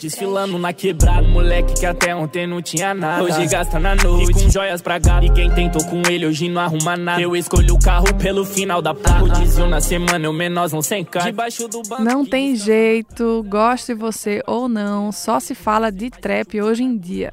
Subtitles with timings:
[0.00, 3.24] Desfilando na quebrada, moleque que até ontem não tinha nada.
[3.24, 5.24] Hoje gasta na noite e com joias pra gato.
[5.24, 7.20] E quem tentou com ele hoje não arruma nada.
[7.20, 9.18] Eu escolhi o carro pelo final da placa.
[9.18, 11.26] Rodízio na semana, eu menos sem carro.
[11.26, 12.02] Debaixo do banco.
[12.02, 17.32] Não tem jeito, goste você ou não, só se fala de trap hoje em dia.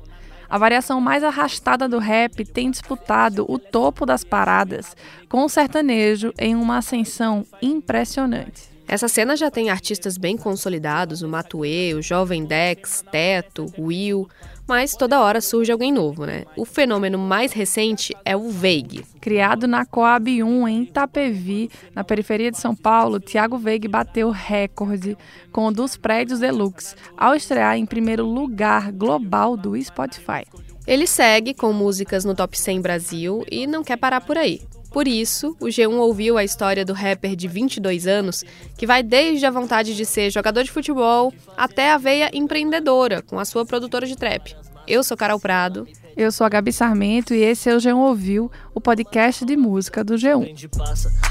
[0.49, 4.95] A variação mais arrastada do rap tem disputado o topo das paradas
[5.29, 8.68] com o sertanejo em uma ascensão impressionante.
[8.89, 14.27] Essa cena já tem artistas bem consolidados, o Matue, o Jovem Dex, Teto, Will,
[14.67, 16.43] mas toda hora surge alguém novo, né?
[16.57, 19.05] O fenômeno mais recente é o Veig.
[19.21, 25.15] Criado na Coab 1 em Itapevi, na periferia de São Paulo, Thiago Veig bateu recorde
[25.51, 30.47] com o dos prédios Deluxe ao estrear em primeiro lugar global do Spotify.
[30.87, 34.59] Ele segue com músicas no Top 100 Brasil e não quer parar por aí.
[34.91, 38.43] Por isso, o G1 ouviu a história do rapper de 22 anos,
[38.77, 43.39] que vai desde a vontade de ser jogador de futebol até a veia empreendedora com
[43.39, 44.55] a sua produtora de trap.
[44.87, 45.87] Eu sou Carol Prado.
[46.19, 50.03] Eu sou a Gabi Sarmento e esse é o G1 Ouviu, o podcast de música
[50.03, 50.69] do G1.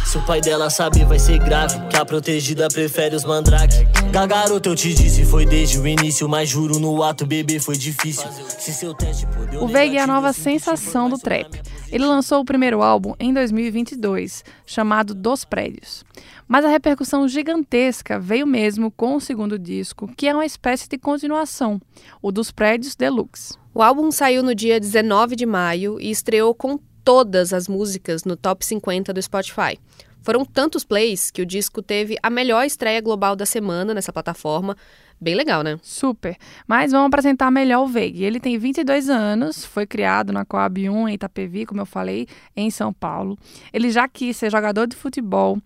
[0.06, 1.78] Se o pai dela saber, vai ser grave.
[1.88, 3.86] Que a protegida prefere os mandrake.
[4.10, 6.26] Garoto, eu te disse, foi desde o início.
[6.26, 8.26] Mas juro, no ato, bebê, foi difícil.
[8.58, 9.26] Se seu teste
[9.60, 11.60] O Veig é a nova sensação do trap.
[11.92, 16.02] Ele lançou o primeiro álbum em 2022, chamado Dos Prédios.
[16.48, 20.96] Mas a repercussão gigantesca veio mesmo com o segundo disco, que é uma espécie de
[20.96, 21.78] continuação,
[22.22, 23.52] o Dos Prédios Deluxe.
[23.74, 28.36] O álbum saiu no dia 19 de maio e estreou com todas as músicas no
[28.36, 29.78] top 50 do Spotify.
[30.22, 34.76] Foram tantos plays que o disco teve a melhor estreia global da semana nessa plataforma.
[35.20, 35.78] Bem legal, né?
[35.82, 36.36] Super.
[36.66, 38.22] Mas vamos apresentar melhor o Veig.
[38.22, 42.70] Ele tem 22 anos, foi criado na Coab 1 em Itapevi, como eu falei, em
[42.70, 43.38] São Paulo.
[43.72, 45.58] Ele já quis ser jogador de futebol,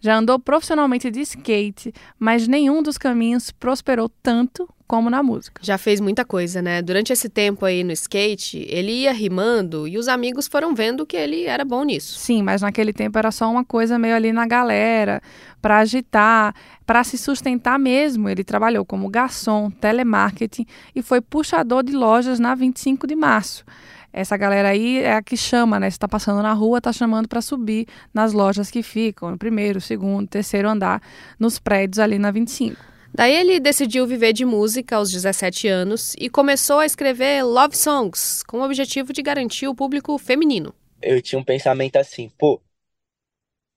[0.00, 5.62] já andou profissionalmente de skate, mas nenhum dos caminhos prosperou tanto como na música.
[5.64, 6.82] Já fez muita coisa, né?
[6.82, 11.16] Durante esse tempo aí no skate, ele ia rimando e os amigos foram vendo que
[11.16, 12.18] ele era bom nisso.
[12.18, 15.22] Sim, mas naquele tempo era só uma coisa meio ali na galera,
[15.62, 16.52] para agitar,
[16.84, 18.28] para se sustentar mesmo.
[18.28, 23.64] Ele trabalhou como garçom, telemarketing e foi puxador de lojas na 25 de março.
[24.12, 25.88] Essa galera aí é a que chama, né?
[25.88, 29.80] Você está passando na rua, está chamando para subir nas lojas que ficam no primeiro,
[29.80, 31.00] segundo, terceiro andar,
[31.38, 32.76] nos prédios ali na 25.
[33.12, 38.42] Daí ele decidiu viver de música aos 17 anos e começou a escrever love songs
[38.44, 40.74] com o objetivo de garantir o público feminino.
[41.02, 42.60] Eu tinha um pensamento assim, pô,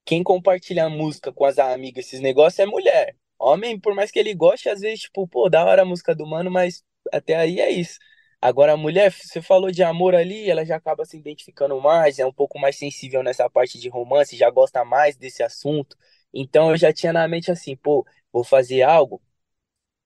[0.04, 3.16] quem compartilha música com as amigas, esses negócios é mulher.
[3.38, 6.26] Homem, por mais que ele goste, às vezes, tipo, pô, da hora a música do
[6.26, 7.98] mano, mas até aí é isso.
[8.44, 12.26] Agora, a mulher, você falou de amor ali, ela já acaba se identificando mais, é
[12.26, 15.96] um pouco mais sensível nessa parte de romance, já gosta mais desse assunto.
[16.32, 19.22] Então, eu já tinha na mente assim, pô, vou fazer algo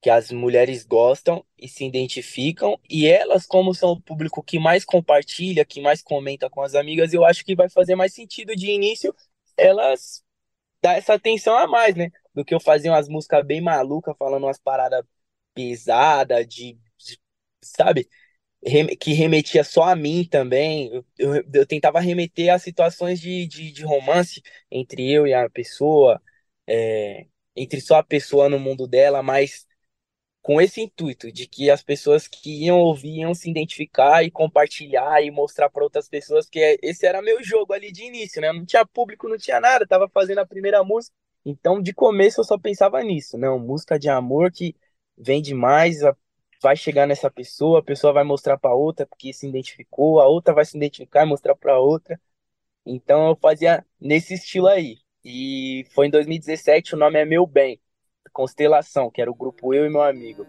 [0.03, 4.85] que as mulheres gostam e se identificam, e elas, como são o público que mais
[4.85, 8.71] compartilha, que mais comenta com as amigas, eu acho que vai fazer mais sentido de
[8.71, 9.15] início
[9.57, 10.23] elas
[10.83, 12.11] dar essa atenção a mais, né?
[12.35, 15.05] Do que eu fazer umas músicas bem malucas, falando umas paradas
[15.55, 17.21] pesadas, de, de,
[17.63, 18.09] sabe?
[18.99, 20.91] Que remetia só a mim também.
[20.93, 25.49] Eu, eu, eu, tentava remeter a situações de, de, de romance entre eu e a
[25.51, 26.21] pessoa,
[26.67, 27.27] é,
[27.57, 29.67] entre só a pessoa no mundo dela, mas
[30.43, 35.23] com esse intuito de que as pessoas que iam ouvir iam se identificar e compartilhar
[35.23, 38.53] e mostrar para outras pessoas que esse era meu jogo ali de início, né?
[38.53, 41.15] Não tinha público, não tinha nada, tava fazendo a primeira música.
[41.45, 44.75] Então, de começo eu só pensava nisso, não, música de amor que
[45.17, 45.99] vende mais,
[46.63, 50.55] vai chegar nessa pessoa, a pessoa vai mostrar para outra porque se identificou, a outra
[50.55, 52.21] vai se identificar e mostrar para outra.
[52.87, 54.99] Então eu fazia nesse estilo aí.
[55.25, 57.81] E foi em 2017, o nome é Meu Bem,
[58.33, 60.47] Constelação, que era o grupo Eu e Meu Amigo.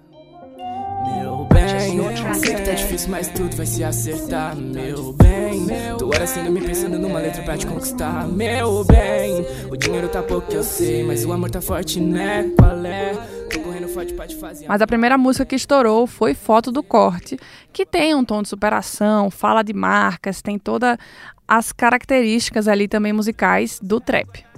[2.34, 4.56] Sei que tá difícil, mas tudo vai se acertar.
[4.56, 5.66] Meu bem,
[5.98, 8.28] tu era sendo me pensando numa letra pra te conquistar.
[8.28, 12.52] Meu bem, o dinheiro tá pouco, eu sei, mas o amor tá forte, né?
[12.58, 13.14] Qual é?
[14.68, 17.38] Mas a primeira música que estourou foi Foto do Corte,
[17.74, 20.98] que tem um tom de superação, fala de marcas, tem todas
[21.48, 24.49] as características ali também musicais do trap.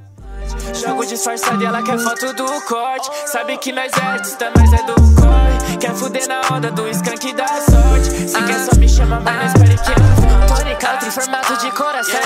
[0.74, 3.10] Jogo disfarçado e ela quer foto do corte.
[3.28, 5.78] Sabe que nós é artista, nós é do corre.
[5.80, 8.30] Quer fuder na onda do skunk da sorte.
[8.30, 10.32] Se ah, quer só me chama, mas não espere que eu.
[10.80, 12.22] Country, formato de coração.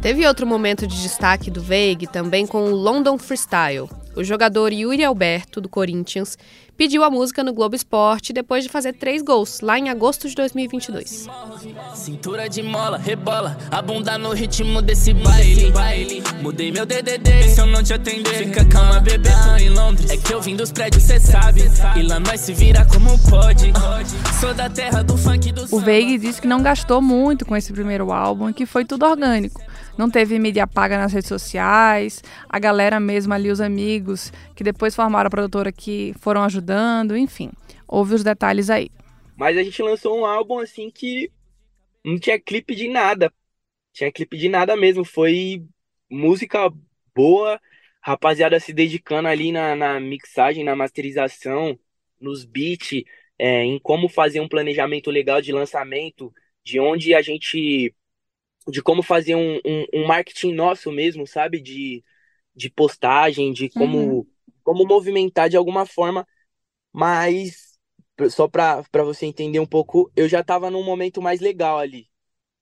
[0.00, 3.88] Teve outro momento de destaque do Veig também com o London Freestyle.
[4.16, 6.38] O jogador Yuri Alberto, do Corinthians,
[6.76, 10.34] pediu a música no Globo Esporte depois de fazer três gols, lá em agosto de
[10.34, 11.26] 2022.
[11.94, 15.70] Cintura de mola, rebola, a bunda no ritmo desse baile.
[15.70, 16.22] baile.
[16.42, 20.10] Mudei meu DDD, se eu não te atender, fica calma, bebê, tô em Londres.
[20.10, 21.62] É que eu vim dos prédios, cê sabe,
[21.96, 23.72] e lá nós se vira como pode.
[24.40, 27.72] Sou da terra do funk do O Veig disse que não gastou muito com esse
[27.72, 29.62] primeiro álbum e que foi tudo orgânico
[29.96, 34.94] não teve mídia paga nas redes sociais, a galera mesmo ali, os amigos que depois
[34.94, 37.50] formaram a produtora que foram ajudando, enfim,
[37.86, 38.90] houve os detalhes aí.
[39.36, 41.30] Mas a gente lançou um álbum assim que
[42.04, 43.32] não tinha clipe de nada,
[43.92, 45.64] tinha clipe de nada mesmo, foi
[46.10, 46.72] música
[47.14, 47.60] boa,
[48.00, 51.78] rapaziada se dedicando ali na, na mixagem, na masterização,
[52.20, 53.02] nos beats,
[53.38, 56.32] é, em como fazer um planejamento legal de lançamento,
[56.64, 57.94] de onde a gente
[58.66, 61.60] de como fazer um, um, um, marketing nosso mesmo, sabe?
[61.60, 62.02] De,
[62.56, 64.26] de postagem, de como, uhum.
[64.62, 66.26] como movimentar de alguma forma.
[66.94, 67.76] Mas,
[68.30, 72.08] só para você entender um pouco, eu já estava num momento mais legal ali,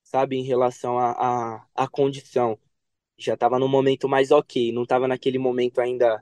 [0.03, 0.37] sabe?
[0.37, 2.59] Em relação à a, a, a, condição.
[3.19, 6.19] Já estava num momento mais ok, não estava naquele momento ainda.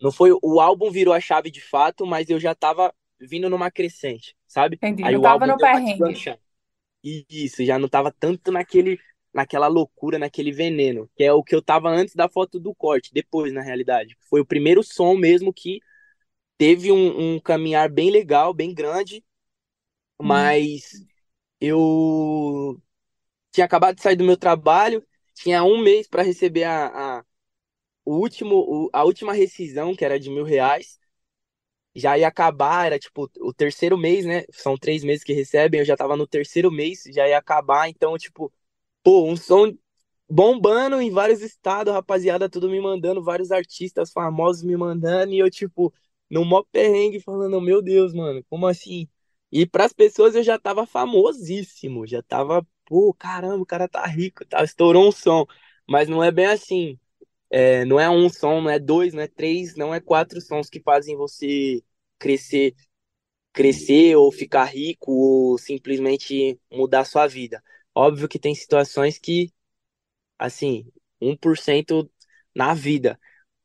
[0.00, 0.32] Não foi.
[0.42, 4.74] O álbum virou a chave de fato, mas eu já estava vindo numa crescente, sabe?
[4.74, 6.36] Entendi, Aí eu o tava álbum no perrengue.
[7.30, 8.98] Isso, já não tava tanto naquele
[9.32, 13.14] naquela loucura, naquele veneno, que é o que eu tava antes da foto do corte,
[13.14, 14.14] depois, na realidade.
[14.28, 15.80] Foi o primeiro som mesmo que
[16.58, 19.24] teve um, um caminhar bem legal, bem grande,
[20.18, 20.26] hum.
[20.26, 21.06] mas hum.
[21.60, 22.82] eu
[23.52, 27.24] tinha acabado de sair do meu trabalho, tinha um mês para receber a, a,
[28.04, 30.98] o último, a última rescisão, que era de mil reais,
[31.94, 34.44] já ia acabar, era tipo o terceiro mês, né?
[34.50, 38.16] São três meses que recebem, eu já tava no terceiro mês, já ia acabar, então,
[38.18, 38.52] tipo,
[39.02, 39.72] Pô, um som
[40.28, 45.50] bombando em vários estados, rapaziada, tudo me mandando, vários artistas famosos me mandando, e eu,
[45.50, 45.92] tipo,
[46.32, 49.08] no mó perrengue, falando, meu Deus, mano, como assim?
[49.52, 54.44] E pras pessoas eu já tava famosíssimo, já tava, pô, caramba, o cara tá rico,
[54.46, 55.46] tá, estourou um som.
[55.88, 56.98] Mas não é bem assim.
[57.50, 60.70] É, não é um som, não é dois, não é três, não é quatro sons
[60.70, 61.82] que fazem você
[62.18, 62.74] crescer,
[63.52, 67.62] crescer ou ficar rico ou simplesmente mudar sua vida.
[67.94, 69.52] Óbvio que tem situações que,
[70.38, 70.90] assim,
[71.20, 72.10] 1%
[72.54, 73.18] na vida,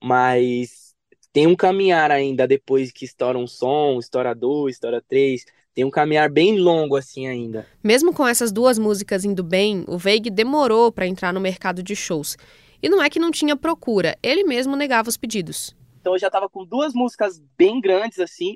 [0.03, 0.86] mas
[1.31, 5.91] tem um caminhar ainda depois que estoura um som, estoura dois, estoura três, tem um
[5.91, 7.67] caminhar bem longo assim ainda.
[7.83, 11.95] Mesmo com essas duas músicas indo bem, o Veig demorou para entrar no mercado de
[11.95, 12.37] shows.
[12.81, 15.75] E não é que não tinha procura, ele mesmo negava os pedidos.
[15.99, 18.55] Então eu já tava com duas músicas bem grandes assim,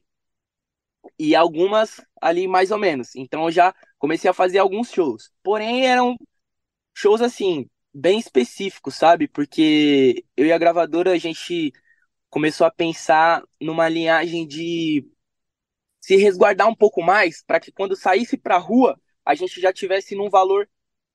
[1.17, 3.15] e algumas ali mais ou menos.
[3.15, 5.31] Então eu já comecei a fazer alguns shows.
[5.43, 6.15] Porém, eram
[6.93, 9.27] shows assim, bem específicos, sabe?
[9.27, 11.73] Porque eu e a gravadora a gente
[12.31, 15.05] começou a pensar numa linhagem de
[15.99, 20.15] se resguardar um pouco mais para que quando saísse para rua a gente já tivesse
[20.15, 20.67] num valor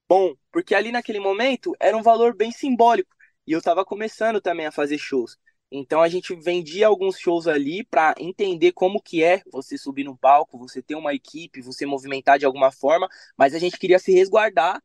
[0.09, 3.17] bom, porque ali naquele momento era um valor bem simbólico
[3.47, 5.39] e eu estava começando também a fazer shows.
[5.73, 10.17] Então a gente vendia alguns shows ali para entender como que é você subir no
[10.17, 14.13] palco, você ter uma equipe, você movimentar de alguma forma, mas a gente queria se
[14.13, 14.83] resguardar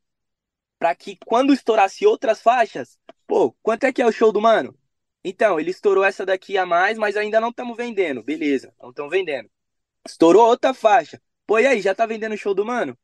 [0.79, 2.97] para que quando estourasse outras faixas,
[3.27, 4.75] pô, quanto é que é o show do mano?
[5.23, 8.23] Então, ele estourou essa daqui a mais, mas ainda não estamos vendendo.
[8.23, 9.49] Beleza, não estamos vendendo.
[10.07, 11.21] Estourou outra faixa.
[11.47, 12.97] Pô, e aí, já tá vendendo o show do mano?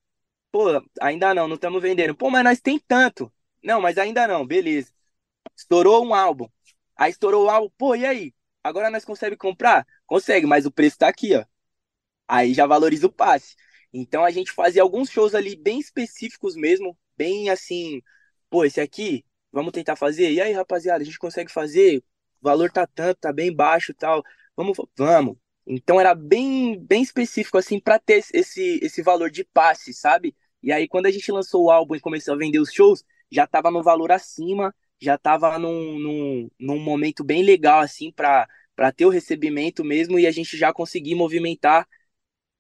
[0.52, 0.68] Pô,
[1.02, 2.16] ainda não, não estamos vendendo.
[2.16, 3.32] Pô, mas nós tem tanto.
[3.64, 4.92] Não, mas ainda não, beleza.
[5.56, 6.50] Estourou um álbum.
[6.96, 8.34] Aí estourou o álbum, pô, e aí?
[8.64, 9.86] Agora nós conseguimos comprar?
[10.06, 11.46] Consegue, mas o preço tá aqui, ó.
[12.28, 13.56] Aí já valoriza o passe.
[13.94, 18.02] Então a gente fazia alguns shows ali bem específicos mesmo, bem assim,
[18.50, 20.32] pô, esse aqui, vamos tentar fazer.
[20.32, 22.00] E aí, rapaziada, a gente consegue fazer?
[22.42, 24.24] O valor tá tanto, tá bem baixo, tal.
[24.56, 25.36] Vamos, vamos.
[25.66, 30.36] Então era bem, bem específico assim para ter esse esse valor de passe, sabe?
[30.64, 33.46] E aí quando a gente lançou o álbum e começou a vender os shows, já
[33.46, 38.48] tava no valor acima já estava num, num, num momento bem legal, assim, para
[38.96, 41.88] ter o recebimento mesmo e a gente já conseguir movimentar,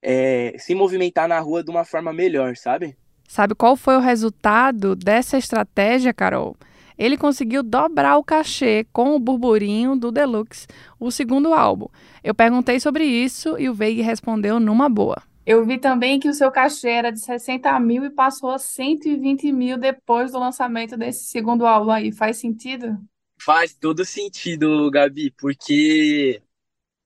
[0.01, 2.95] é, se movimentar na rua de uma forma melhor, sabe?
[3.27, 6.55] Sabe qual foi o resultado dessa estratégia, Carol?
[6.97, 10.67] Ele conseguiu dobrar o cachê com o burburinho do Deluxe,
[10.99, 11.87] o segundo álbum.
[12.23, 15.21] Eu perguntei sobre isso e o Veig respondeu numa boa.
[15.45, 19.49] Eu vi também que o seu cachê era de 60 mil e passou a 120
[19.51, 22.11] mil depois do lançamento desse segundo álbum aí.
[22.11, 22.97] Faz sentido?
[23.39, 26.41] Faz todo sentido, Gabi, porque,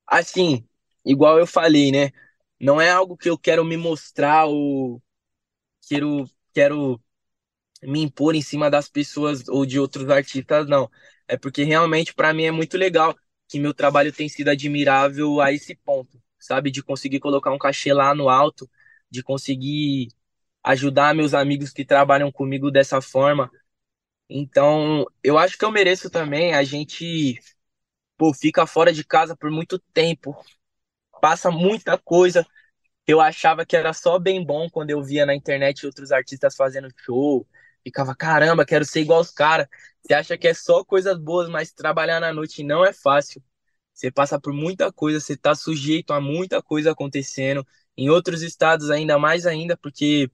[0.07, 0.67] assim,
[1.05, 2.12] igual eu falei, né?
[2.60, 5.01] Não é algo que eu quero me mostrar ou
[5.88, 7.01] quero, quero
[7.83, 10.89] me impor em cima das pessoas ou de outros artistas, não.
[11.27, 13.15] É porque realmente para mim é muito legal
[13.47, 16.71] que meu trabalho tem sido admirável a esse ponto, sabe?
[16.71, 18.69] De conseguir colocar um cachê lá no alto,
[19.09, 20.09] de conseguir
[20.63, 23.51] ajudar meus amigos que trabalham comigo dessa forma.
[24.29, 26.53] Então, eu acho que eu mereço também.
[26.53, 27.39] A gente,
[28.17, 30.35] pô, fica fora de casa por muito tempo,
[31.21, 32.45] passa muita coisa.
[33.07, 36.89] Eu achava que era só bem bom quando eu via na internet outros artistas fazendo
[37.05, 37.47] show.
[37.83, 39.67] Ficava, caramba, quero ser igual os caras.
[40.01, 43.43] Você acha que é só coisas boas, mas trabalhar na noite não é fácil.
[43.93, 47.65] Você passa por muita coisa, você tá sujeito a muita coisa acontecendo.
[47.97, 50.29] Em outros estados, ainda mais ainda, porque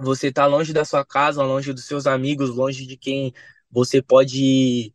[0.00, 3.32] você tá longe da sua casa, longe dos seus amigos, longe de quem
[3.70, 4.94] você pode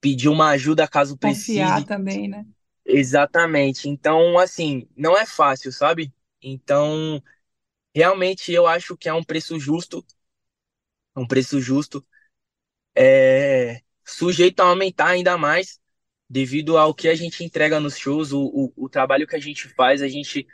[0.00, 1.52] pedir uma ajuda caso precise.
[1.60, 2.46] Confiar também, né?
[2.84, 3.88] Exatamente.
[3.88, 6.12] Então, assim, não é fácil, sabe?
[6.40, 7.22] Então,
[7.94, 10.04] realmente eu acho que é um preço justo,
[11.18, 12.04] um preço justo,
[12.94, 15.78] é sujeito a aumentar ainda mais
[16.28, 19.68] devido ao que a gente entrega nos shows, o, o, o trabalho que a gente
[19.74, 20.46] faz, a gente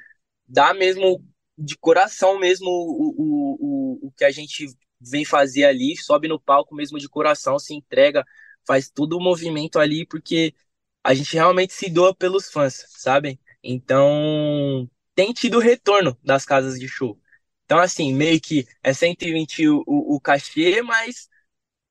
[0.46, 1.24] dá mesmo
[1.58, 4.66] de coração mesmo o, o, o, o que a gente
[5.00, 8.24] vem fazer ali, sobe no palco mesmo de coração, se entrega,
[8.66, 10.54] faz todo o movimento ali, porque
[11.02, 13.38] a gente realmente se doa pelos fãs, sabem?
[13.62, 17.20] Então, tem tido retorno das casas de show.
[17.64, 21.28] Então, assim, meio que é 120 o, o, o cachê, mas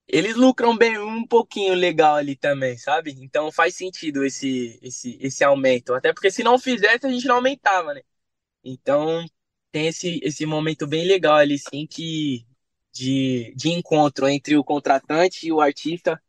[0.08, 3.12] eles lucram bem um pouquinho legal ali também, sabe?
[3.22, 5.94] Então faz sentido esse, esse, esse aumento.
[5.94, 8.02] Até porque se não fizesse, a gente não aumentava, né?
[8.64, 9.26] Então
[9.72, 12.46] tem esse, esse momento bem legal ali, sim, que
[12.94, 16.22] de, de encontro entre o contratante e o artista,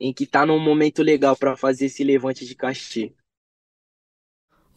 [0.00, 3.14] em que tá num momento legal para fazer esse levante de cachê.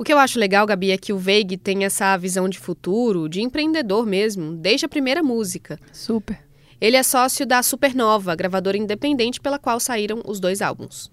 [0.01, 3.29] O que eu acho legal, Gabi, é que o Veig tem essa visão de futuro,
[3.29, 5.79] de empreendedor mesmo, desde a primeira música.
[5.93, 6.39] Super.
[6.81, 11.11] Ele é sócio da Supernova, gravadora independente pela qual saíram os dois álbuns.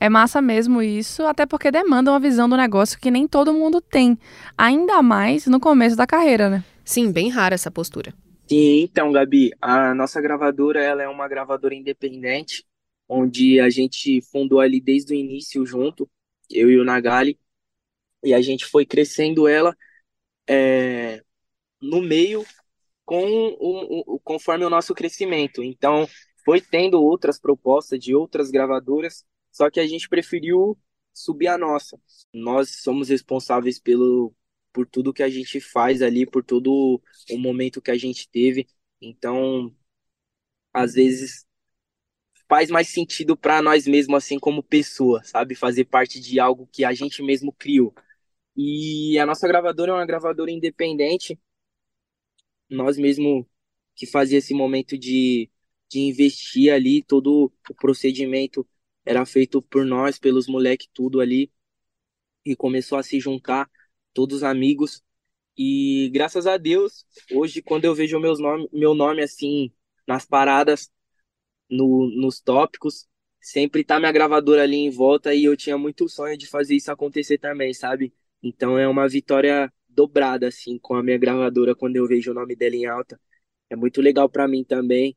[0.00, 3.80] É massa mesmo isso, até porque demanda uma visão do negócio que nem todo mundo
[3.80, 4.18] tem,
[4.58, 6.64] ainda mais no começo da carreira, né?
[6.84, 8.12] Sim, bem rara essa postura.
[8.48, 12.64] Sim, então, Gabi, a nossa gravadora ela é uma gravadora independente,
[13.08, 16.10] onde a gente fundou ali desde o início junto,
[16.50, 17.38] eu e o Nagali,
[18.24, 19.76] e a gente foi crescendo ela
[20.48, 21.22] é,
[21.80, 22.44] no meio
[23.04, 23.24] com
[23.58, 25.62] o, o, conforme o nosso crescimento.
[25.62, 26.08] Então,
[26.44, 30.78] foi tendo outras propostas de outras gravadoras, só que a gente preferiu
[31.12, 31.98] subir a nossa.
[32.32, 34.34] Nós somos responsáveis pelo
[34.72, 37.00] por tudo que a gente faz ali, por todo
[37.30, 38.66] o momento que a gente teve.
[39.00, 39.72] Então,
[40.72, 41.46] às vezes
[42.48, 46.84] faz mais sentido para nós mesmos assim como pessoa, sabe, fazer parte de algo que
[46.84, 47.94] a gente mesmo criou.
[48.56, 51.38] E a nossa gravadora é uma gravadora independente.
[52.68, 53.48] Nós mesmo
[53.94, 55.50] que fazia esse momento de,
[55.88, 58.66] de investir ali, todo o procedimento
[59.04, 61.52] era feito por nós, pelos moleques, tudo ali,
[62.44, 63.70] e começou a se juntar,
[64.14, 65.02] todos amigos,
[65.58, 69.72] e graças a Deus, hoje quando eu vejo meus nome, meu nome assim,
[70.06, 70.92] nas paradas,
[71.70, 73.08] no, nos tópicos,
[73.40, 76.92] sempre tá minha gravadora ali em volta, e eu tinha muito sonho de fazer isso
[76.92, 78.14] acontecer também, sabe?
[78.44, 82.54] Então é uma vitória dobrada, assim, com a minha gravadora quando eu vejo o nome
[82.54, 83.18] dela em alta.
[83.70, 85.16] É muito legal para mim também.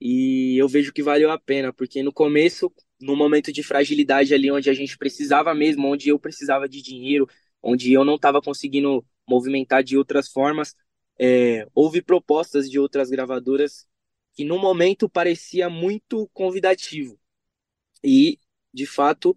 [0.00, 4.50] E eu vejo que valeu a pena, porque no começo, no momento de fragilidade ali,
[4.50, 7.28] onde a gente precisava mesmo, onde eu precisava de dinheiro,
[7.62, 10.74] onde eu não estava conseguindo movimentar de outras formas,
[11.18, 13.86] é, houve propostas de outras gravadoras
[14.34, 17.18] que no momento parecia muito convidativo.
[18.04, 18.38] E,
[18.72, 19.36] de fato,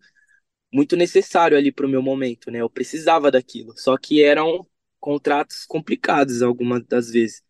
[0.74, 2.62] muito necessário ali para o meu momento, né?
[2.62, 3.74] Eu precisava daquilo.
[3.78, 4.68] Só que eram
[5.00, 7.44] contratos complicados algumas das vezes.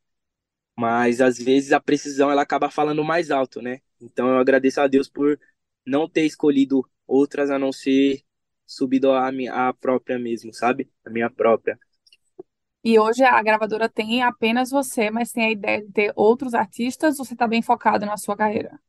[0.77, 3.81] Mas às vezes a precisão ela acaba falando mais alto, né?
[4.01, 5.39] Então eu agradeço a Deus por
[5.85, 8.23] não ter escolhido outras a não ser
[8.65, 10.91] subido a minha a própria mesmo, sabe?
[11.05, 11.79] A minha própria.
[12.83, 17.17] E hoje a gravadora tem apenas você, mas tem a ideia de ter outros artistas
[17.19, 18.79] ou você está bem focado na sua carreira?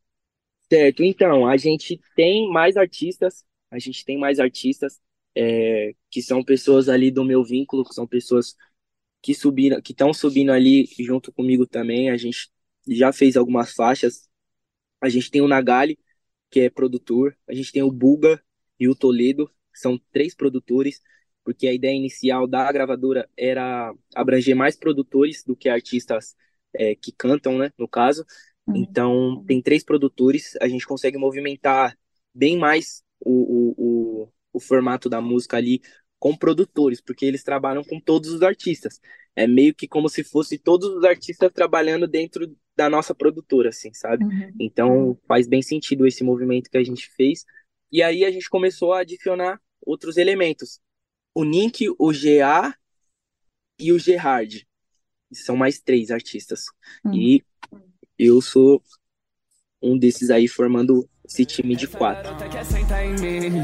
[0.72, 5.00] Certo, então, a gente tem mais artistas, a gente tem mais artistas,
[5.35, 8.57] é, que são pessoas ali do meu vínculo, que são pessoas
[9.23, 12.11] que subiram, que estão subindo ali junto comigo também.
[12.11, 12.50] A gente
[12.89, 14.29] já fez algumas faixas.
[15.00, 15.99] A gente tem o Nagali,
[16.50, 17.37] que é produtor.
[17.49, 18.43] A gente tem o Buga
[18.79, 21.00] e o Toledo, que são três produtores,
[21.45, 26.35] porque a ideia inicial da gravadora era abranger mais produtores do que artistas
[26.73, 28.25] é, que cantam, né, no caso.
[28.67, 28.77] Uhum.
[28.77, 31.97] Então, tem três produtores, a gente consegue movimentar
[32.35, 33.75] bem mais o, o,
[34.25, 35.81] o o formato da música ali
[36.19, 39.00] com produtores, porque eles trabalham com todos os artistas.
[39.35, 43.93] É meio que como se fosse todos os artistas trabalhando dentro da nossa produtora, assim,
[43.95, 44.25] sabe?
[44.25, 44.55] Uhum.
[44.61, 47.45] Então faz bem sentido esse movimento que a gente fez.
[47.91, 50.79] E aí a gente começou a adicionar outros elementos.
[51.35, 52.75] O Nink, o GA
[53.79, 54.67] e o Gerard.
[55.33, 56.65] São mais três artistas.
[57.05, 57.15] Hum.
[57.15, 57.45] E
[58.19, 58.83] eu sou
[59.81, 62.34] um desses aí formando esse time de quatro.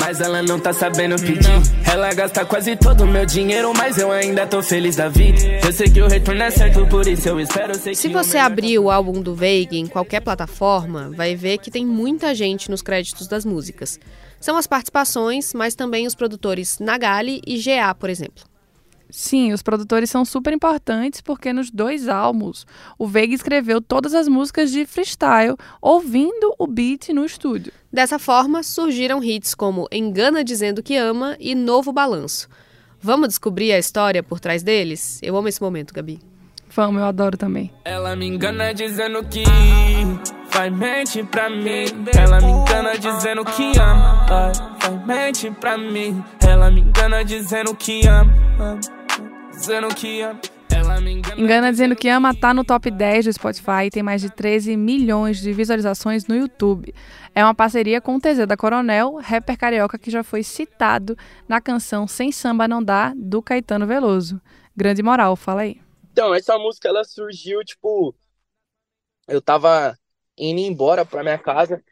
[0.00, 1.50] Mas ela não tá sabendo pedir.
[1.90, 5.40] Ela gasta quase todo o meu dinheiro, mas eu ainda tô feliz da vida.
[5.64, 7.74] Eu sei que o retorno é certo, por isso eu espero.
[7.74, 12.32] Se você abrir o álbum do Veig em qualquer plataforma, vai ver que tem muita
[12.36, 13.98] gente nos créditos das músicas.
[14.40, 18.44] São as participações, mas também os produtores Nagali e GA, por exemplo.
[19.08, 22.66] Sim, os produtores são super importantes porque nos dois álbuns
[22.98, 27.72] o Veiga escreveu todas as músicas de freestyle, ouvindo o beat no estúdio.
[27.92, 32.48] Dessa forma, surgiram hits como Engana Dizendo Que Ama e Novo Balanço.
[33.00, 35.20] Vamos descobrir a história por trás deles?
[35.22, 36.18] Eu amo esse momento, Gabi.
[36.74, 37.70] Vamos, eu adoro também.
[37.84, 39.44] Ela me engana dizendo que
[40.56, 41.84] vai mente pra mim.
[42.16, 44.26] Ela me engana dizendo que ama.
[44.26, 46.24] Vai, vai mente pra mim.
[46.40, 48.80] Ela me engana dizendo que ama.
[49.50, 50.40] Dizendo que ama.
[51.36, 54.76] Engana dizendo que ama tá no top 10 do Spotify e tem mais de 13
[54.76, 56.94] milhões de visualizações no YouTube.
[57.34, 61.16] É uma parceria com o TZ da Coronel, rapper carioca que já foi citado
[61.48, 64.40] na canção Sem Samba Não Dá, do Caetano Veloso.
[64.76, 65.80] Grande moral, fala aí.
[66.12, 68.14] Então, essa música ela surgiu, tipo,
[69.28, 69.96] eu tava
[70.38, 71.82] indo embora pra minha casa,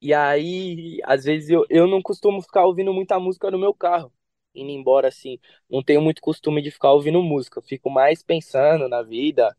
[0.00, 4.12] e aí, às vezes, eu, eu não costumo ficar ouvindo muita música no meu carro,
[4.54, 5.38] indo embora assim.
[5.70, 9.56] Não tenho muito costume de ficar ouvindo música, fico mais pensando na vida,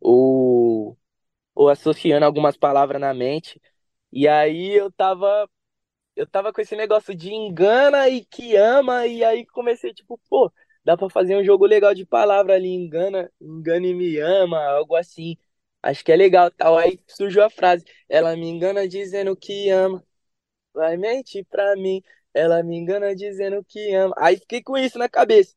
[0.00, 0.96] ou,
[1.54, 3.60] ou associando algumas palavras na mente.
[4.12, 5.48] E aí eu tava,
[6.16, 10.52] eu tava com esse negócio de engana e que ama, e aí comecei, tipo, pô,
[10.84, 14.94] dá pra fazer um jogo legal de palavra ali, engana, engana e me ama, algo
[14.96, 15.36] assim.
[15.84, 16.78] Acho que é legal, tal.
[16.78, 20.02] Aí surgiu a frase, ela me engana dizendo que ama,
[20.74, 22.02] vai mentir pra mim.
[22.34, 24.14] Ela me engana dizendo que ama.
[24.18, 25.54] Aí fiquei com isso na cabeça,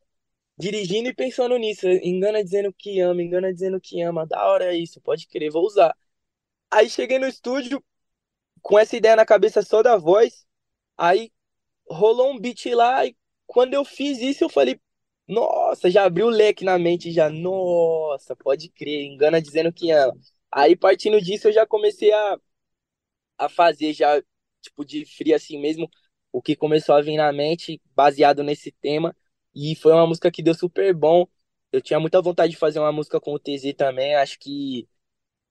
[0.58, 1.88] dirigindo e pensando nisso.
[1.88, 4.28] Engana dizendo que ama, engana dizendo que ama.
[4.28, 5.96] Da hora é isso, pode crer, vou usar.
[6.72, 7.84] Aí cheguei no estúdio
[8.62, 10.46] com essa ideia na cabeça só da voz.
[10.98, 11.32] Aí
[11.90, 13.16] rolou um beat lá e
[13.48, 14.80] quando eu fiz isso eu falei,
[15.28, 17.30] nossa, já abriu o leque na mente já.
[17.30, 20.14] Nossa, pode crer, engana dizendo que ama.
[20.52, 22.38] Aí partindo disso eu já comecei a,
[23.38, 24.22] a fazer já,
[24.62, 25.90] tipo, de frio assim mesmo,
[26.32, 29.16] o que começou a vir na mente, baseado nesse tema.
[29.56, 31.26] E foi uma música que deu super bom.
[31.72, 34.16] Eu tinha muita vontade de fazer uma música com o TZ também.
[34.16, 34.88] Acho que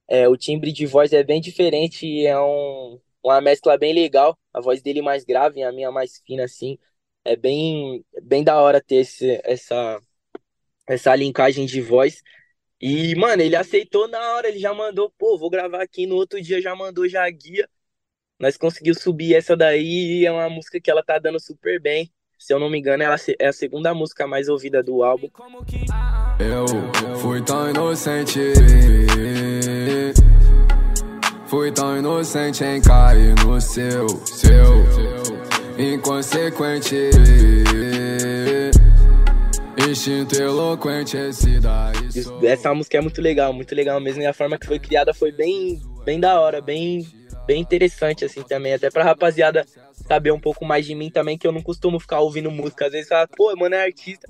[0.09, 4.39] é, o timbre de voz é bem diferente, é um, uma mescla bem legal.
[4.53, 6.79] A voz dele mais grave, a minha mais fina, assim.
[7.27, 10.01] É bem, bem da hora ter esse, essa,
[10.87, 12.23] essa linkagem de voz.
[12.81, 16.07] E, mano, ele aceitou na hora, ele já mandou, pô, vou gravar aqui.
[16.07, 17.69] No outro dia já mandou já a guia.
[18.39, 22.12] Nós conseguimos subir essa daí e é uma música que ela tá dando super bem.
[22.39, 25.29] Se eu não me engano, ela é a segunda música mais ouvida do álbum.
[26.39, 28.41] Eu fui tão inocente.
[31.47, 35.46] Fui tão inocente em cair no seu, seu
[35.79, 37.11] inconsequente.
[39.89, 41.95] Instinto eloquente, esse daí.
[42.45, 44.23] Essa música é muito legal, muito legal mesmo.
[44.23, 47.07] E a forma que foi criada foi bem, bem da hora, bem,
[47.47, 48.75] bem interessante, assim, também.
[48.75, 52.21] Até pra rapaziada saber um pouco mais de mim também, que eu não costumo ficar
[52.21, 52.87] ouvindo música.
[52.87, 54.29] Às vezes fala, pô, mano, é artista.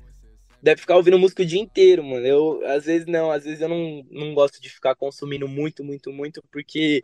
[0.63, 2.27] Deve ficar ouvindo música o dia inteiro, mano.
[2.27, 6.13] Eu, às vezes não, às vezes eu não, não gosto de ficar consumindo muito, muito,
[6.13, 7.01] muito, porque,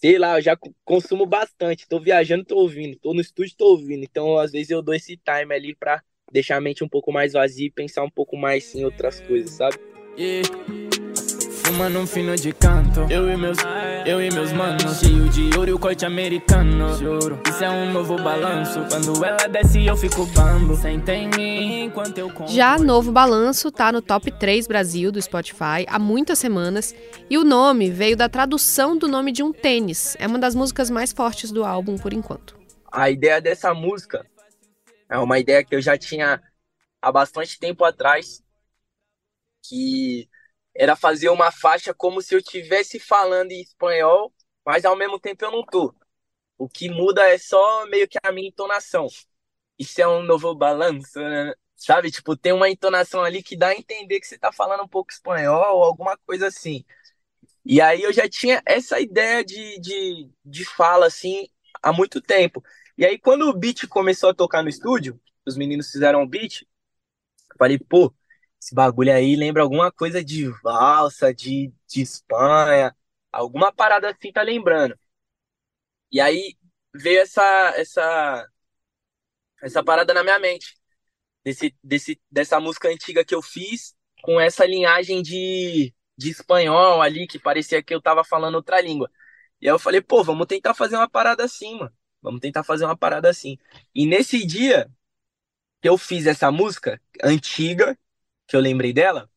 [0.00, 1.86] sei lá, eu já co- consumo bastante.
[1.88, 2.98] Tô viajando, tô ouvindo.
[2.98, 4.02] Tô no estúdio, tô ouvindo.
[4.02, 6.02] Então, às vezes eu dou esse time ali pra
[6.32, 9.50] deixar a mente um pouco mais vazia e pensar um pouco mais em outras coisas,
[9.52, 9.76] sabe?
[10.18, 11.03] Yeah.
[11.64, 13.00] Fumando um fino de canto.
[13.10, 13.56] Eu e meus,
[14.04, 15.00] eu e meus manos.
[15.00, 16.94] Cheio de ouro e o corte americano.
[16.98, 18.80] Juro, isso é um novo balanço.
[18.90, 20.76] Quando ela desce eu fico bambo.
[20.76, 25.20] Senta em mim enquanto eu como Já Novo Balanço tá no top 3 Brasil do
[25.22, 26.94] Spotify há muitas semanas.
[27.30, 30.16] E o nome veio da tradução do nome de um tênis.
[30.20, 32.58] É uma das músicas mais fortes do álbum por enquanto.
[32.92, 34.26] A ideia dessa música
[35.08, 36.42] é uma ideia que eu já tinha
[37.00, 38.42] há bastante tempo atrás,
[39.66, 40.28] que
[40.74, 44.32] era fazer uma faixa como se eu estivesse falando em espanhol,
[44.64, 45.94] mas ao mesmo tempo eu não tô.
[46.58, 49.08] O que muda é só meio que a minha entonação.
[49.78, 51.54] Isso é um novo balanço, né?
[51.76, 52.10] sabe?
[52.10, 55.12] Tipo, tem uma entonação ali que dá a entender que você tá falando um pouco
[55.12, 56.84] espanhol ou alguma coisa assim.
[57.64, 61.48] E aí eu já tinha essa ideia de, de, de fala, assim,
[61.82, 62.62] há muito tempo.
[62.96, 66.62] E aí, quando o beat começou a tocar no estúdio, os meninos fizeram o beat,
[66.62, 68.14] eu falei, pô,
[68.64, 72.96] esse bagulho aí lembra alguma coisa de valsa, de, de Espanha.
[73.30, 74.98] Alguma parada assim tá lembrando.
[76.10, 76.56] E aí
[76.94, 77.42] veio essa,
[77.76, 78.48] essa,
[79.62, 80.76] essa parada na minha mente.
[81.44, 87.26] Desse, desse, dessa música antiga que eu fiz com essa linhagem de, de espanhol ali,
[87.26, 89.10] que parecia que eu tava falando outra língua.
[89.60, 91.92] E aí eu falei, pô, vamos tentar fazer uma parada assim, mano.
[92.22, 93.58] Vamos tentar fazer uma parada assim.
[93.94, 94.90] E nesse dia
[95.82, 97.98] que eu fiz essa música antiga,
[98.46, 99.28] que eu lembrei dela,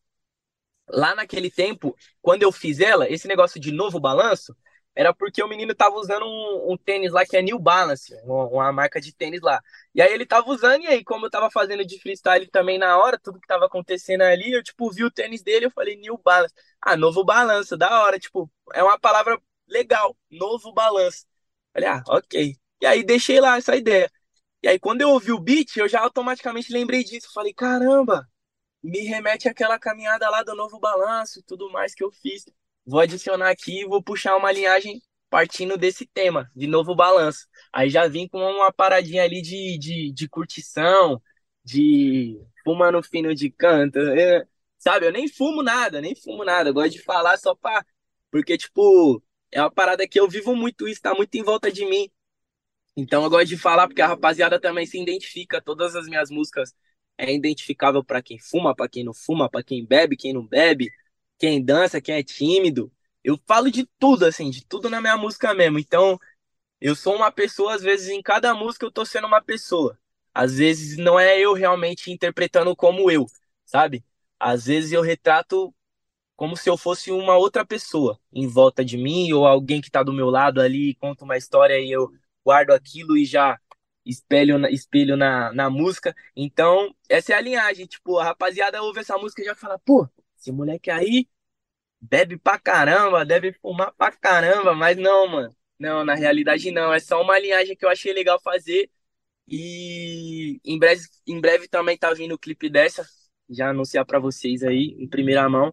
[0.88, 4.56] lá naquele tempo, quando eu fiz ela, esse negócio de novo balanço,
[4.94, 8.46] era porque o menino tava usando um, um tênis lá que é New Balance, uma,
[8.48, 9.62] uma, marca de tênis lá.
[9.94, 12.98] E aí ele tava usando, e aí, como eu tava fazendo de freestyle também na
[12.98, 16.18] hora, tudo que tava acontecendo ali, eu, tipo, vi o tênis dele, eu falei, New
[16.18, 16.52] Balance.
[16.80, 21.24] Ah, novo balanço, da hora, tipo, é uma palavra legal, novo balanço.
[21.72, 22.56] Falei, ah, ok.
[22.80, 24.10] E aí deixei lá essa ideia.
[24.62, 27.28] E aí, quando eu ouvi o beat, eu já automaticamente lembrei disso.
[27.32, 28.26] Falei, caramba,
[28.82, 32.44] me remete àquela caminhada lá do novo balanço e tudo mais que eu fiz.
[32.86, 37.46] Vou adicionar aqui e vou puxar uma linhagem partindo desse tema, de novo balanço.
[37.72, 41.20] Aí já vim com uma paradinha ali de, de, de curtição,
[41.64, 43.98] de fumando fino de canto.
[43.98, 44.44] É,
[44.78, 46.70] sabe, eu nem fumo nada, nem fumo nada.
[46.70, 47.84] Eu gosto de falar só pra.
[48.30, 51.84] Porque, tipo, é uma parada que eu vivo muito isso, tá muito em volta de
[51.84, 52.10] mim.
[52.96, 55.62] Então eu gosto de falar porque a rapaziada também se identifica.
[55.62, 56.74] Todas as minhas músicas
[57.18, 60.90] é identificável para quem fuma, para quem não fuma, para quem bebe, quem não bebe,
[61.38, 62.92] quem dança, quem é tímido.
[63.24, 65.78] Eu falo de tudo, assim, de tudo na minha música mesmo.
[65.78, 66.18] Então,
[66.80, 69.98] eu sou uma pessoa, às vezes, em cada música eu tô sendo uma pessoa.
[70.34, 73.26] Às vezes não é eu realmente interpretando como eu,
[73.64, 74.04] sabe?
[74.38, 75.74] Às vezes eu retrato
[76.36, 80.02] como se eu fosse uma outra pessoa em volta de mim, ou alguém que tá
[80.02, 82.10] do meu lado ali, conta uma história e eu
[82.44, 83.58] guardo aquilo e já
[84.08, 86.14] espelho, espelho na, na música.
[86.34, 87.86] Então, essa é a linhagem.
[87.86, 91.28] Tipo, a rapaziada ouve essa música e já fala, pô, esse moleque aí
[92.00, 95.56] bebe pra caramba, deve fumar pra caramba, mas não, mano.
[95.78, 96.92] Não, na realidade não.
[96.92, 98.90] É só uma linhagem que eu achei legal fazer.
[99.46, 103.06] E em breve, em breve também tá vindo o clipe dessa.
[103.48, 105.72] Já anunciar para vocês aí, em primeira mão.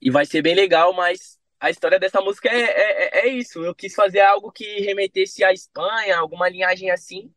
[0.00, 3.62] E vai ser bem legal, mas a história dessa música é, é, é isso.
[3.64, 7.32] Eu quis fazer algo que remetesse à Espanha, alguma linhagem assim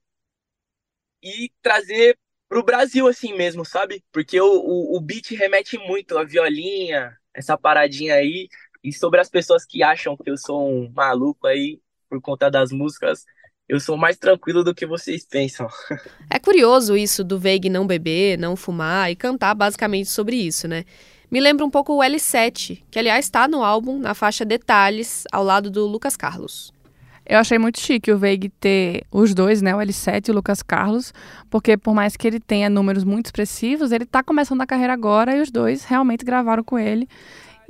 [1.22, 2.18] e trazer
[2.50, 4.04] pro Brasil assim mesmo, sabe?
[4.12, 8.50] Porque o, o, o beat remete muito a violinha, essa paradinha aí.
[8.84, 11.80] E sobre as pessoas que acham que eu sou um maluco aí
[12.10, 13.26] por conta das músicas,
[13.70, 15.68] eu sou mais tranquilo do que vocês pensam.
[16.30, 20.84] É curioso isso do Veig não beber, não fumar e cantar basicamente sobre isso, né?
[21.32, 25.44] Me lembra um pouco o L7, que aliás está no álbum, na faixa Detalhes, ao
[25.44, 26.74] lado do Lucas Carlos.
[27.32, 30.62] Eu achei muito chique o Veig ter os dois, né, o L7 e o Lucas
[30.62, 31.13] Carlos,
[31.50, 35.38] porque por mais que ele tenha números muito expressivos, ele está começando a carreira agora
[35.38, 37.08] e os dois realmente gravaram com ele.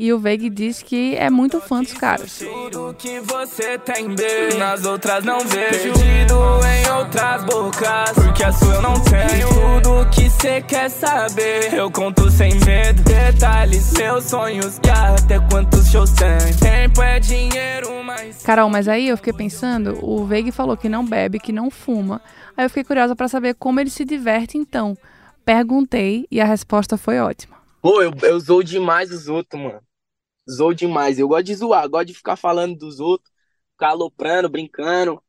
[0.04, 2.40] E o Veig diz que é muito fã dos caras.
[2.40, 5.94] Tudo que você tem bem, nas outras não vejo.
[5.94, 6.34] Perdido
[6.66, 9.48] em outras bocas, porque a sua eu não tenho.
[9.48, 13.04] Tudo que você quer saber, eu conto sem medo.
[13.04, 16.52] Detalhes, meus sonhos e até quantos shows tem.
[16.60, 18.42] Tempo é dinheiro, mas.
[18.42, 22.24] Carol, mas aí eu fiquei pensando, o Veig falou que não bebe, que não fuma.
[22.58, 24.98] Aí eu fiquei curiosa para saber como ele se diverte então.
[25.46, 27.56] Perguntei e a resposta foi ótima.
[27.84, 29.80] Pô, eu, eu zoo demais os outros, mano
[30.52, 31.20] zoou demais.
[31.20, 33.32] Eu gosto de zoar, gosto de ficar falando dos outros,
[33.74, 35.22] ficar aloprando, brincando.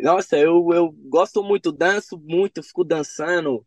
[0.00, 3.66] Nossa, eu, eu gosto muito, danço muito, fico dançando.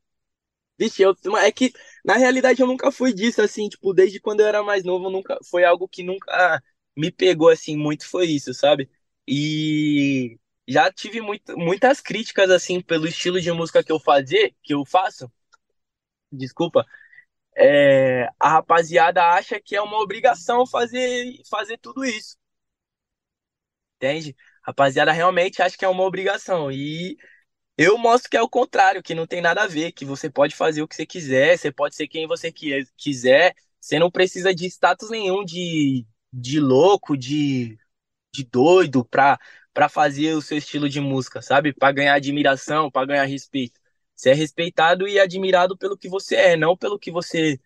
[0.78, 1.72] Vixe, eu, é que
[2.04, 5.38] na realidade eu nunca fui disso, assim, tipo, desde quando eu era mais novo, nunca
[5.50, 6.62] foi algo que nunca
[6.98, 8.90] me pegou assim muito, foi isso, sabe?
[9.28, 14.74] E já tive muito, muitas críticas assim pelo estilo de música que eu fazer, que
[14.74, 15.32] eu faço.
[16.32, 16.86] Desculpa,
[17.58, 22.38] é, a rapaziada acha que é uma obrigação fazer, fazer tudo isso.
[23.98, 24.36] Entende?
[24.64, 26.72] A rapaziada realmente acha que é uma obrigação.
[26.72, 27.18] E
[27.78, 30.56] eu mostro que é o contrário, que não tem nada a ver, que você pode
[30.56, 32.52] fazer o que você quiser, você pode ser quem você
[32.98, 37.78] quiser, você não precisa de status nenhum de, de louco, de,
[38.34, 39.40] de doido pra,
[39.74, 41.74] pra fazer o seu estilo de música, sabe?
[41.74, 43.80] Pra ganhar admiração, pra ganhar respeito.
[44.24, 47.60] Você é respeitado e admirado pelo que você é, não pelo que você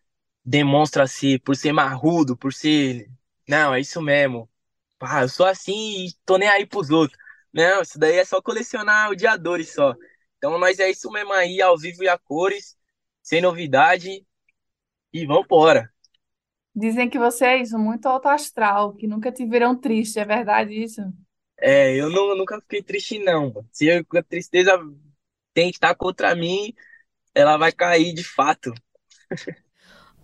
[0.43, 3.07] demonstra ser, por ser marrudo, por ser.
[3.47, 4.49] Não, é isso mesmo.
[4.97, 7.15] Pá, eu sou assim e tô nem aí pros outros.
[7.53, 9.93] Não, isso daí é só colecionar odiadores só.
[10.39, 12.75] Então nós é isso mesmo aí, ao vivo e a cores,
[13.21, 14.25] sem novidade.
[15.13, 15.93] E vambora.
[16.75, 20.73] Dizem que você é isso, muito alto astral, que nunca te viram triste, é verdade
[20.73, 21.01] isso?
[21.59, 23.63] É, eu, não, eu nunca fiquei triste, não.
[23.71, 24.75] Se a tristeza
[25.57, 26.71] tem que estar contra mim,
[27.33, 28.71] ela vai cair de fato.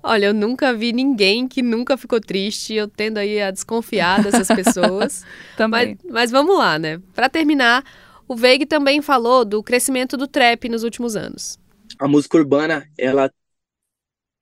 [0.04, 2.76] Olha, eu nunca vi ninguém que nunca ficou triste.
[2.76, 5.26] Eu tendo aí a desconfiar dessas pessoas.
[5.58, 5.98] Também.
[6.04, 7.02] Mas, mas vamos lá, né?
[7.16, 7.84] Para terminar,
[8.28, 11.58] o Veig também falou do crescimento do trap nos últimos anos.
[11.98, 13.34] A música urbana, ela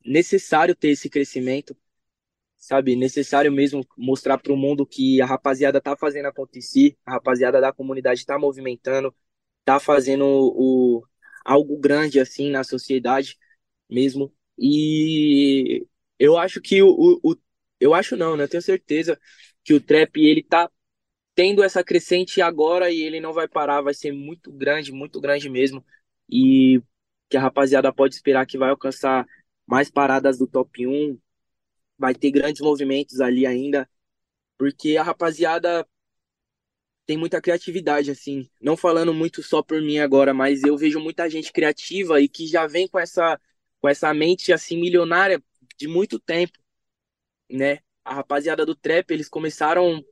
[0.05, 1.73] necessário ter esse crescimento,
[2.57, 2.97] sabe?
[2.97, 7.71] Necessário mesmo mostrar para o mundo que a rapaziada tá fazendo acontecer, a rapaziada da
[7.71, 9.15] comunidade tá movimentando,
[9.65, 11.03] tá fazendo o,
[11.45, 13.37] algo grande assim na sociedade
[13.89, 14.33] mesmo.
[14.57, 15.85] E
[16.19, 17.35] eu acho que o, o,
[17.79, 18.43] eu acho não, né?
[18.45, 19.19] Eu tenho certeza
[19.63, 20.69] que o trap ele tá
[21.35, 25.49] tendo essa crescente agora e ele não vai parar, vai ser muito grande, muito grande
[25.49, 25.85] mesmo.
[26.29, 26.81] E
[27.29, 29.25] que a rapaziada pode esperar que vai alcançar
[29.65, 31.17] mais paradas do top 1,
[31.97, 33.89] vai ter grandes movimentos ali ainda,
[34.57, 35.87] porque a rapaziada
[37.05, 38.49] tem muita criatividade, assim.
[38.59, 42.47] Não falando muito só por mim agora, mas eu vejo muita gente criativa e que
[42.47, 43.39] já vem com essa,
[43.79, 45.41] com essa mente, assim, milionária
[45.77, 46.57] de muito tempo,
[47.49, 47.79] né?
[48.03, 50.03] A rapaziada do trap, eles começaram,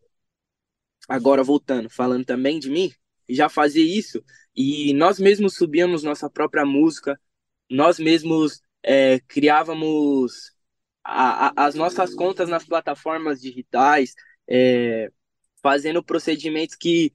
[1.08, 2.91] agora voltando, falando também de mim,
[3.30, 4.23] já fazer isso.
[4.56, 7.19] E nós mesmos subíamos nossa própria música,
[7.69, 10.52] nós mesmos é, criávamos
[11.04, 14.13] a, a, as nossas contas nas plataformas digitais,
[14.47, 15.12] é,
[15.62, 17.13] fazendo procedimentos que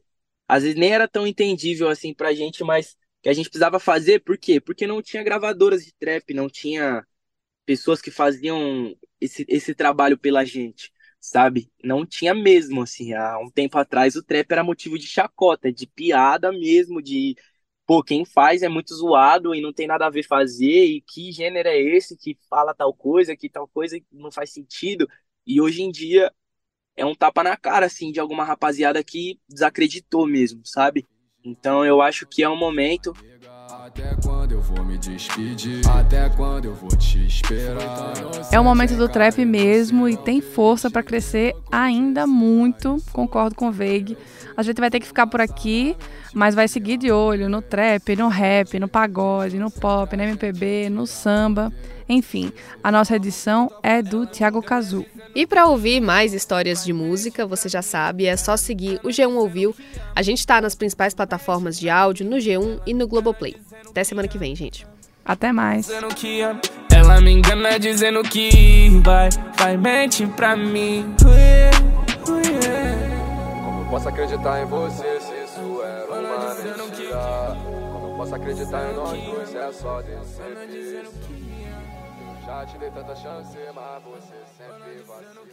[0.48, 4.20] às vezes nem era tão entendível assim pra gente, mas que a gente precisava fazer,
[4.22, 4.61] por quê?
[4.61, 7.07] Porque não tinha gravadoras de trap, não tinha
[7.66, 11.70] pessoas que faziam esse, esse trabalho pela gente, sabe?
[11.83, 15.87] Não tinha mesmo, assim, há um tempo atrás o trap era motivo de chacota, de
[15.87, 17.37] piada mesmo, de
[17.87, 21.30] pô, quem faz é muito zoado e não tem nada a ver fazer, e que
[21.33, 25.09] gênero é esse que fala tal coisa, que tal coisa não faz sentido.
[25.46, 26.33] E hoje em dia
[26.96, 31.07] é um tapa na cara, assim, de alguma rapaziada que desacreditou mesmo, sabe?
[31.44, 33.14] Então eu acho que é um momento.
[33.68, 35.87] Até quando eu vou me despedir?
[35.87, 38.14] Até quando eu vou te esperar?
[38.50, 42.96] É o momento do trap mesmo e tem força para crescer ainda muito.
[43.12, 44.16] Concordo com o Veig.
[44.57, 45.96] A gente vai ter que ficar por aqui,
[46.33, 50.88] mas vai seguir de olho no trap, no rap, no pagode, no pop, no MPB,
[50.88, 51.70] no samba.
[52.09, 55.05] Enfim, a nossa edição é do Thiago Cazu.
[55.35, 59.35] E para ouvir mais histórias de música, você já sabe, é só seguir o G1
[59.35, 59.75] Ouviu.
[60.14, 63.57] A gente está nas principais plataformas de áudio, no G1 e no Globoplay.
[63.88, 64.87] Até semana que vem, gente.
[65.25, 65.88] Até mais.
[66.93, 71.14] Ela me engana dizendo que vai, vai mente pra mim.
[73.64, 77.57] Como posso acreditar em você se isso é uma mentira?
[77.93, 81.43] Como posso acreditar em nós dois é só decepção?
[82.44, 85.43] Já te dei tanta chance, mas você sempre vacila.